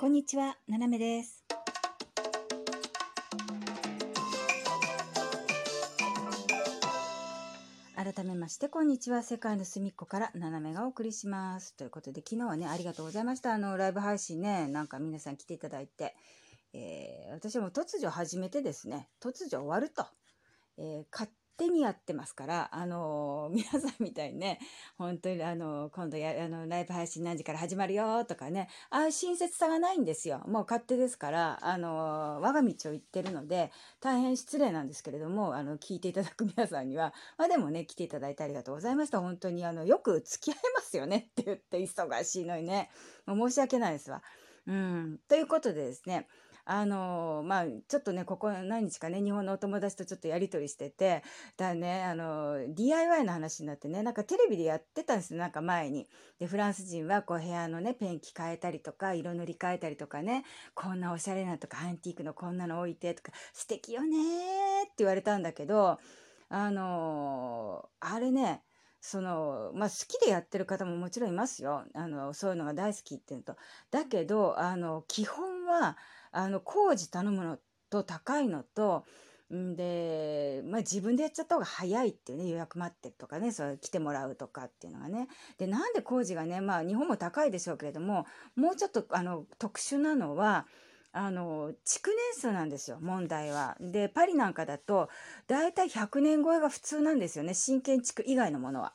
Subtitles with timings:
[0.00, 1.44] こんにちは、ななめです。
[7.96, 9.24] 改めまして、こんにちは。
[9.24, 11.74] 世界の隅っこからななめがお送りします。
[11.74, 13.52] ということで、昨日はね、ありがとうございました。
[13.52, 16.14] あの、ライブ配信ね、なんか皆さん来ていただいて、
[16.72, 20.06] えー私はもう突如始めてですね、突如終わると、
[20.76, 21.28] えー勝
[21.58, 24.60] 手にやってますから、あのー 皆さんみたいにね、
[24.96, 30.42] 本当にあの今度やあのライブ配信何時から始まるよとかねああいう親切さがないんですよ。
[30.46, 39.20] もう勝手ですからあの我が道を行ってるので大変失礼なんですけれどもあの聞いていただく皆さんにはまあでもね来ていただいてありがとうございました。
[39.20, 42.90] 本当にあのよく付き合いますよねって言って忙しいのにね。
[43.26, 44.22] もう申し訳ないですわ。
[44.66, 46.28] うん、ということでですね
[46.70, 51.22] あのまあちょっとねここ何日かね日本のお友達とちょっとやり取りしてて
[51.56, 56.06] だねあの DIY の話になってねなんかテレビでやってたんですよなんか前に。
[56.38, 60.44] でフランス人はこう部屋のねペンキ変えたりとか色塗り替えたりとかね
[60.74, 65.98] こんなおしゃれなとかアンティークのこんなの置いてとか素敵よねって言われたんだけど
[66.50, 68.60] あのあれね
[69.00, 73.56] そのまあ好きでやってる方ももちろんいますよあのそういうのが大好きっていうのと
[73.90, 75.96] だけどあの基本は
[76.32, 77.58] あの工事頼むの
[77.90, 79.04] と高いのと
[79.54, 90.66] んで、まあ、自分でやっちゃった方が早いっていうね予約待ってとかねそう来てもらうとかっていうのがねでなんで工事がねまあ日本も高いでしょうけれどももうちょっとあの特殊なのは
[91.12, 93.76] あの築年数なんですよ問題は。
[93.80, 95.08] でパリなんかだと
[95.46, 98.92] だいたい100年超えが普通なんですよね新建築以外のものは。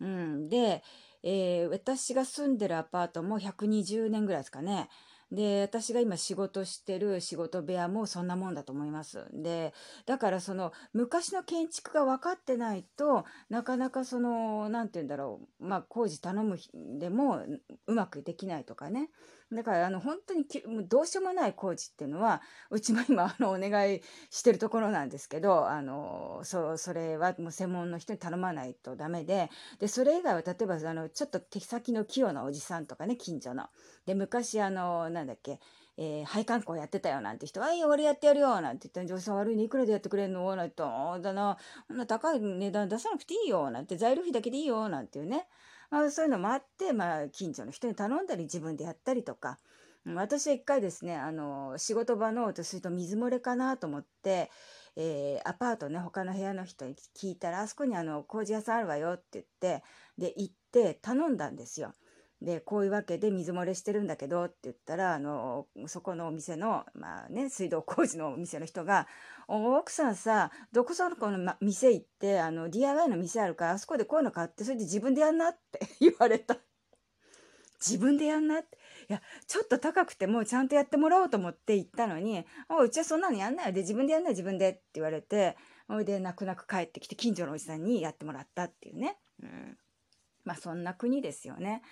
[0.00, 0.82] うん、で、
[1.22, 4.90] えー私が住んでるアパートも120年ぐらいですかね。
[5.32, 9.26] で私が今仕事してる仕事部屋もそんなもんだと思います。
[9.32, 9.74] で
[10.06, 16.58] だからその昔の建築が分かってないとなかなかその何て言うんだろうまあ工事頼む
[16.98, 17.40] でも
[17.86, 19.10] うまくできないとかね
[19.52, 29.48] だからあの本当にきもうどうしようもない工事っていうのはうちも今あのお願いしてるところなんですけどあのそそれはもう専門の人に頼まないとダメで
[29.78, 33.68] でそれ以外は例えばあのちょっと手先の器用なおじさんとかね近所の。
[34.04, 35.60] で昔あのなんだっけ
[35.96, 41.56] えー配管工やってたよなんて人は「いいよ俺やってやるよ」なんて言って「女性悪いねいくらでやってくれんの?」なんて言ってあーだな
[41.88, 45.46] こんな高い値段出さなくていいよ」なんて材料費だけでいいよなんていうね、
[45.90, 49.58] まあ、そういうのもあって、まあ、近所の人に頼んだり自分でやったりとか。
[50.14, 54.50] 私は一回ですねあの仕事場のとすると水漏れかなと思って、
[54.94, 59.82] えーアパートね他の部屋の人に聞いたらあそこにあの工事屋さんあるわよって言って
[60.16, 61.94] で行って頼んだんですよ。
[62.42, 69.08] でこういうわけで水漏れしてるんだけどって言ったらあのそこのお店の、まあね、水道工事のお店の人が
[69.48, 76.58] 「奥さんさどこそこの、ま、店行ってあの DIY の店あるからあそこでこういうの買ってそれで自分でやんな」って 言われた。
[77.78, 89.78] 自分でやんなっていやちょっと高くてもちゃんとやってもらおうと思って行ったのに「おうちはそんなのやんないよで自分でやんない自分で」って言われてほいで泣く泣く帰ってきて近所のおじさんにやってもらったっていうね、うん、
[90.44, 91.82] まあそんな国ですよね。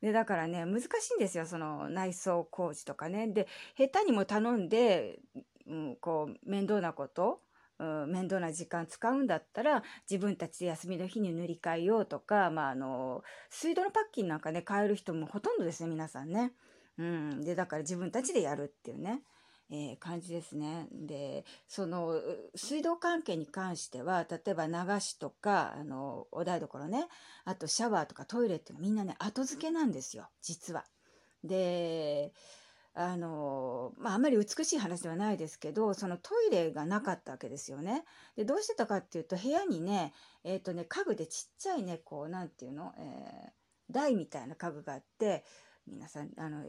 [0.00, 3.28] でだからね難しいんですよその内装工事とかね。
[3.28, 5.18] で下手にも頼んで、
[5.66, 7.40] うん、こう面倒なこと、
[7.78, 16.52] うん、面倒な時間使うんだったら自分たちで休みの日に塗り替えようとか、まあ、あの水道のパッキンなんかね変える人もほとんどですね皆さんね。
[16.96, 19.22] うん、でだから自分たちでやるっていうね。
[19.70, 20.88] えー感じですね。
[20.92, 22.20] でその
[22.54, 27.08] 水道関係に関しては例えば流しとかあのお台所ね
[27.44, 30.84] あとシャワーとかトイレっていうのはみんなね後付けなんですよ実は。
[31.44, 32.32] で
[32.94, 38.04] あのまあ、あんまり美しい話ではないですけどそのトイレがなかったわけですよね。
[38.36, 40.12] でどうしてたかっていうと部屋にね,、
[40.42, 43.58] えーとね家具でちっちゃいねこうなんていうの、えー
[43.90, 45.44] 台みたいな家具があって
[45.86, 46.64] 皆さんあの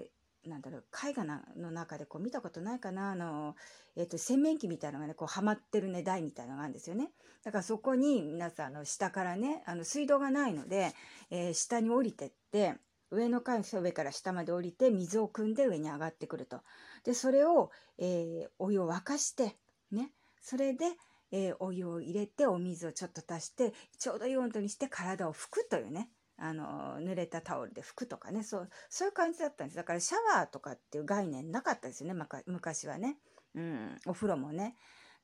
[0.47, 3.55] なんだろう絵画の中でこう見たことないかなあの、
[3.95, 7.11] えー、と洗面器みたいなのがねこうはまってるね台みたいなのがあるんですよね。
[7.43, 10.93] だからそこに皆さんあの下からねあの水道がないので、
[11.29, 12.75] えー下に降りてって
[13.11, 16.61] 上の階の上から下まで降りて水を汲んで上に上がってくると。
[17.03, 19.57] でそれを、えーお湯を沸かして
[19.91, 20.11] ね
[20.41, 20.85] それで、
[21.31, 26.09] えーお湯を入れてお水をちょっと足してちょうどいい温度にして体を拭くというね
[26.39, 28.43] あの濡れたタオルで拭くとかね。
[28.43, 29.77] そうそういう感じだったんです。
[29.77, 32.13] だからシャワーとかっていう概念なかったですよね。
[32.13, 33.17] ま昔はね、
[33.55, 34.75] うん、お風呂もね。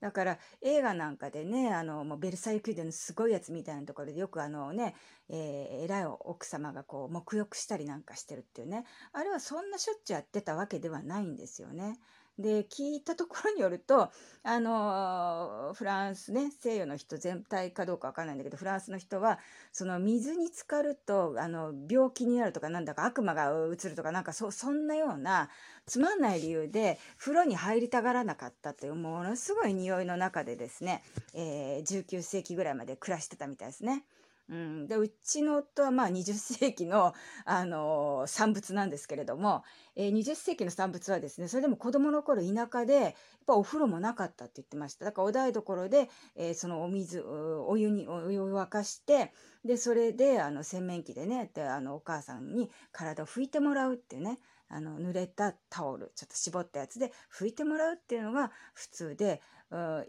[0.01, 4.93] だから映画なんかでねあのもうベルサイユ宮殿のすごいやつみたいなところでよくあのね、
[5.29, 8.85] えー偉い奥様がこう沐浴したりなんかしてるっていうね。
[9.13, 11.97] あれはそんなしょっちゅうやってたわけではないんですよね。
[12.37, 14.11] で聞いたところによると
[14.43, 19.39] あのフランスね西洋の人全体かどうかわかんないんだけどフランスの人は
[19.71, 25.49] その水に浸かるとあの病気になるとかなんだか悪魔がうつるとかなんかそそんなような
[25.85, 31.03] つまんない理由で風呂に入りたがらなかったというものすごい匂いの中でですね、
[31.33, 34.03] えー、19世紀ぐらいまで暮らしてたみたいですね。
[34.47, 37.13] うん、でうちの夫はまあ20世紀の、
[37.45, 39.63] あのー、産物なんですけれども、
[39.95, 43.13] えー、20世紀の産物はですねそれでも子供の頃田舎でやっ
[43.47, 45.05] ぱお風呂もなかったって言ってました。
[45.05, 49.33] だからお台所で、えー、そのお水お湯にお湯を沸かして
[49.63, 59.41] でそれであの洗面器でねであのお母さんに体を拭いてもらうってねあの濡れたタオルちょっと絞ったやつで拭いてもらうっていうのが普通で、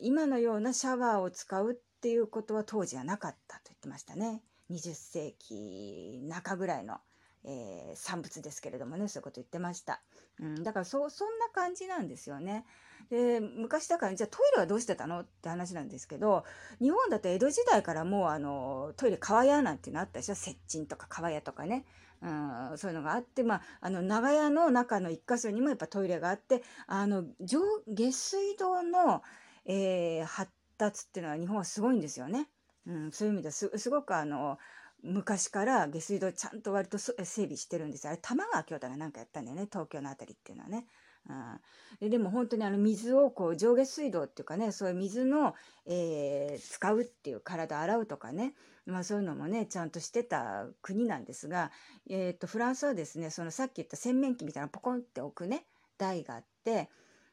[0.00, 4.42] 今のようなシャワーを使うっていうことは当時はなかったと言ってましたね。
[4.70, 6.98] 20世紀中ぐらいの、
[7.48, 10.02] えー、産物ですけれどもねそういうこと言ってました、
[10.40, 12.66] うん、だからそそんな感じなんですよね。
[13.08, 16.44] で昔だからじゃあトイレはどうしてたのって話なんですけど
[16.80, 20.34] 日本だと江戸時代からもうあのトイレ川屋なんていうのあったでしょ？
[20.34, 21.84] 接近とか川屋とかね、
[22.20, 29.22] うん、そういうのがあって、まあ、あの長屋の中の一箇所にもやっぱトイレがあってあの上下水道の、
[29.66, 32.48] えー、発達っていうのは日本はすごいんですよね。
[32.88, 34.58] うん、そういう意味ですごくあの
[35.06, 39.66] 昔から下水道ちゃんと割と整備してるんですあれ玉川京太が何かやったんだよね。
[39.70, 40.86] 東京の辺りっていうのはね。
[41.28, 41.60] うん、
[42.00, 45.54] ででも本当にあの水をこう上下水道っていうかねそういう水の、
[45.84, 48.54] えー、使うっていう体洗うとかね、
[48.86, 51.72] まあ、そういうのもねちゃんとしてた国なんですが、
[52.08, 55.64] えー、とフランスはですねそのさっき言った洗面器みたいなポコンって置くね
[55.98, 56.88] 台があって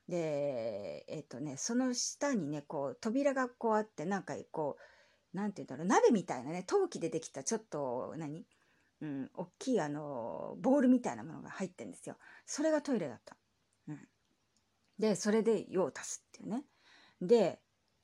[0.10, 4.82] でえっ、ー、とねその下にねこう扉がこうあってなんかこう
[5.34, 8.46] 何て言うんだろう鍋みたいなね陶器でできたちょっと何？
[9.02, 12.16] うん、大きいあのボールみたいなものが入ってんですよ。
[12.46, 13.36] それがトイレだった。
[13.90, 14.00] うん、
[14.98, 16.64] でそれで用を足すっていうね。
[17.22, 17.60] で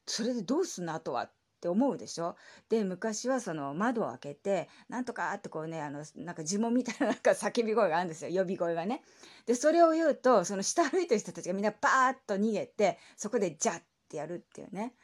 [0.05, 0.93] それでどうすんの？
[0.93, 1.31] あとはっ
[1.61, 2.35] て思うでしょ？
[2.67, 9.01] で昔はその窓を開けてなんとかってこうねあのなんか呪文みたいな なんか叫び声があるんですよ呼び声がね。
[9.45, 14.95] でそれを言うとその下歩いてる人たちがみんなパーッと逃げてそこでジャッってやるっていうね。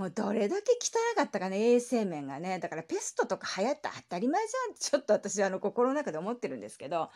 [0.00, 2.58] もうどれだけ汚かったかね、衛生面がね。
[2.58, 4.74] だからペストとか流行った当たり前じゃん。
[4.74, 7.10] ちょっと私、あの、心の中で思ってるんですけど、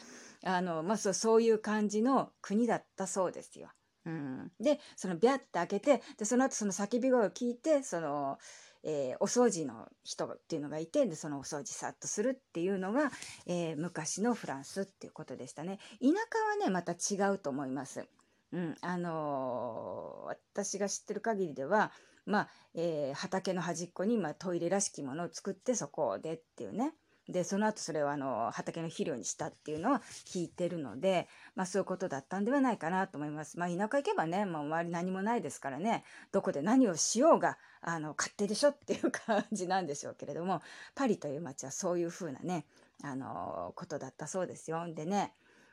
[0.44, 3.70] あの、まあ、そう、そういう感じの国だったそうですよ。
[4.04, 4.52] うん。
[4.60, 8.36] で、そのビャッて開けて、で、その後その叫び声を聞いて、その、
[8.82, 13.10] えー、お掃除の人っていうのがいてでそのお掃除さっとするっていうのが、
[13.46, 16.12] えー、昔のフランスっていうことでしたね田舎
[16.46, 18.04] はねまた違うと思います、
[18.52, 21.92] うんあのー、私が知ってる限りでは
[22.26, 26.94] まあ、えー、畑の端っこに、まあ、トイレらしきものを作ってそこでっていうね。
[27.28, 33.58] で、その後それをあの、畑の肥料にしたっていうのは聞いてるので、まあそういうことだったんではないかなと思います。
[33.58, 40.60] まあ田舎行けばね、もう周り何もないですからね、どこで何をしようが、あの、勝手でしょっていう感じなんでしょうけれども、
[40.94, 42.66] パリという街はそういうふうなね、
[43.02, 44.84] あの、ことだったそうですよ。
[44.92, 45.32] でね、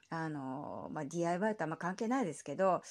[0.09, 2.81] あの、まあ DIY とあんま関係ないですけど、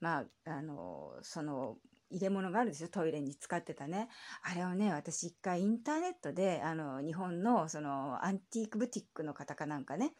[0.00, 1.76] まあ、あの、その、
[2.10, 2.88] 入れ物があるですよ。
[2.88, 4.08] トイレに使ってたね。
[4.42, 10.12] あれをね私一回インターネットであの日本のそのアンティークブティックの方かなんかね。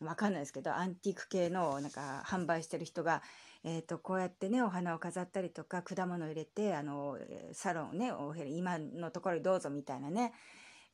[0.00, 3.22] わかんないですけどアンティーク系のなんか販売してる人が、
[3.64, 7.18] えーと、こうやってねお花を飾ったりとか果物を入れてあの
[7.52, 10.32] サロンねお部屋今のところにどうぞみたいなね、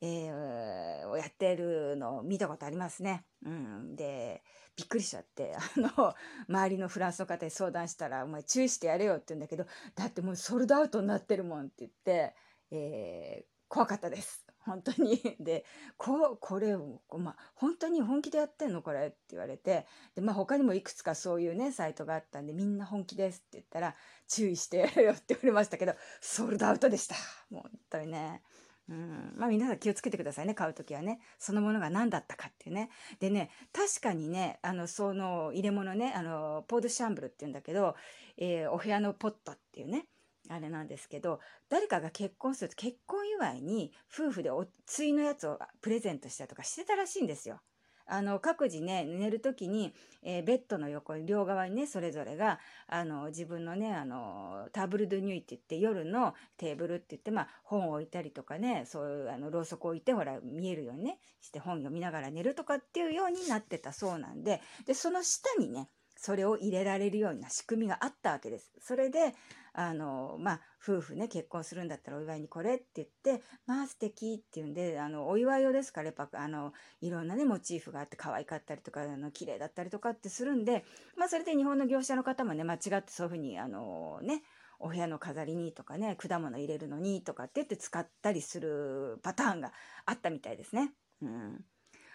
[0.05, 3.25] えー、をやってるのを見たことありますね。
[3.43, 4.43] うん、で
[4.75, 6.13] びっくりしちゃって あの
[6.47, 12.35] 周りのフランスの方に相談したら「お前注意してやれよ」って言うんだけどだってもうソールドアウトになってるもんって言って、
[12.71, 14.45] えー、怖かったです。
[14.65, 15.21] 本当に。
[15.39, 15.63] で、
[15.95, 19.85] ここれを、まあ、本当に本気でやってんのこれって言われて、
[20.15, 23.95] で、まあ、他にもいくつかそういうね、サイトがあったんで、みんな本気ですって言ったら、
[24.27, 27.15] 注意してやれよって言われましたけど、ソールドアウトでした。
[27.51, 28.41] もう本当にね。
[28.87, 30.53] うん、まあ皆さん気をつけてくださいね。
[30.53, 31.19] 買う時はね。
[31.39, 32.89] そのものが何だったかっていうね。
[33.19, 37.95] でね確かにねあのその入れ物ねあのポードシャンブルっていうんだけど、
[38.37, 40.05] えー、お部屋のポットっていうね
[40.49, 41.39] あれなんですけど
[41.69, 47.59] 誰かが結婚すると結婚祝いに夫婦でおついのやつをプレゼントしたとかしてたらしいんですよ。
[48.07, 65.89] あの各自ね寝る時に、えー、ベッドの横に両側にねそれぞれがあの自分のねあのタブル・ドゥ・ニュイって言って夜のテーブルって言って、まあ、本を置いたりとかねそういうあのろうそく置いてほら見えるようにねして本読みながら寝るとかっていうようになってたそうなんででその下にね
[66.25, 68.73] それを入れられるような仕組みがあったわけです。
[68.81, 69.35] それで
[69.73, 80.83] あのまあ夫婦ね結婚するんだったらお祝いにこれって言ってまあ素敵っていうんであのお祝い用ですからやっぱあのいろんなねモチーフがあって可愛かったりとかあの綺麗だったりとかってするんで
[81.15, 84.41] まあそれで日本の業者の方もね間違ってそういうふうにあのね
[84.79, 89.73] お部屋の飾りにとかね果物入れるのにとかって言って使ったりするパターンが
[90.07, 90.91] あったみたいですね。
[91.21, 91.65] うん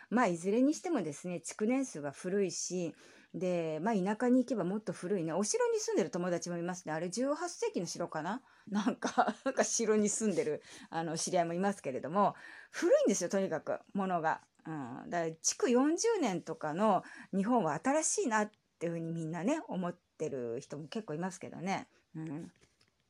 [0.09, 2.95] まあいずれにしてもですね築年数が古いし
[3.35, 5.33] で、まあ、田舎に行けばもっと古いね。
[5.33, 6.93] お城に住んでる友達もいますね。
[6.93, 8.43] あれ18世紀の城かな？
[8.69, 12.35] なんか なんか城に住んでるあの知り合いもいますけれども。
[12.71, 13.79] 古いんですよとにかく。
[13.95, 14.41] ものが。
[14.67, 17.03] うん、だから築40年とかの
[17.35, 21.89] 日本は新しいなっていうふうにみんなね思ってる人も結構いますけどね。
[22.15, 22.53] うん。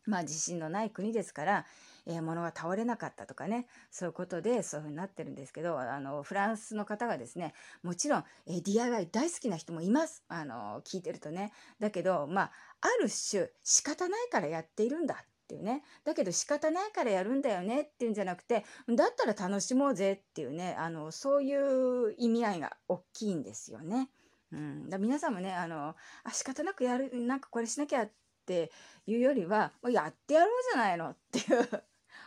[0.06, 1.66] まあ地震のない国ですから、
[2.06, 10.24] えー、物が倒れなかったとかねそういうことでそういうふうになってるんですけどあのフランスの方がですねもちろん、えー、DIY 大好きな人もいます。
[10.28, 11.52] あの聞いてるとね。
[11.78, 15.82] だけどまあある種仕方ないからやっているんだっていうね。
[16.04, 24.08] だけど仕方ないからやるんだよねっていうんじゃなくてだったら楽しもうぜっていうねあのそういう意味合いが大きいんですよね。
[24.52, 28.08] うん、だ皆さんもねあのあ仕方なくやるなんかこれしなきゃ
[28.50, 28.72] って
[29.06, 31.82] いうよりは、やってやろうじゃないのっていう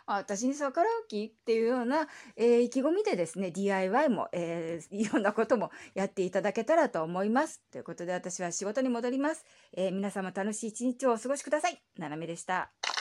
[0.05, 1.25] 私に逆らう気？
[1.25, 7.61] っていうような、えー、意気込みでですね、DIY も、えー、いろんなこともやっていただけたらと思います。
[7.71, 9.45] ということで私は仕事に戻ります。
[9.73, 11.81] えー、皆様楽しい一日をお過ごしください。
[11.97, 12.92] ななめでした。